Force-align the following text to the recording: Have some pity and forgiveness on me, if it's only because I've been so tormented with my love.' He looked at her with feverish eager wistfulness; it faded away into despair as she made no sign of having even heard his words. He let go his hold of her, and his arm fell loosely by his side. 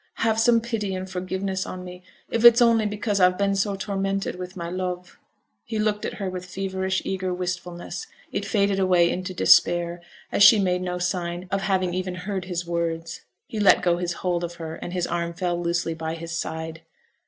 Have 0.15 0.39
some 0.39 0.61
pity 0.61 0.95
and 0.95 1.07
forgiveness 1.07 1.63
on 1.67 1.83
me, 1.83 2.01
if 2.31 2.43
it's 2.43 2.59
only 2.59 2.87
because 2.87 3.19
I've 3.19 3.37
been 3.37 3.55
so 3.55 3.75
tormented 3.75 4.33
with 4.33 4.57
my 4.57 4.67
love.' 4.67 5.19
He 5.63 5.77
looked 5.77 6.05
at 6.05 6.15
her 6.15 6.27
with 6.27 6.47
feverish 6.47 7.03
eager 7.05 7.31
wistfulness; 7.31 8.07
it 8.31 8.43
faded 8.43 8.79
away 8.79 9.11
into 9.11 9.35
despair 9.35 10.01
as 10.31 10.41
she 10.41 10.57
made 10.57 10.81
no 10.81 10.97
sign 10.97 11.47
of 11.51 11.61
having 11.61 11.93
even 11.93 12.15
heard 12.15 12.45
his 12.45 12.65
words. 12.65 13.21
He 13.45 13.59
let 13.59 13.83
go 13.83 13.97
his 13.97 14.13
hold 14.25 14.43
of 14.43 14.55
her, 14.55 14.73
and 14.77 14.91
his 14.91 15.05
arm 15.05 15.35
fell 15.35 15.61
loosely 15.61 15.93
by 15.93 16.15
his 16.15 16.35
side. 16.35 16.81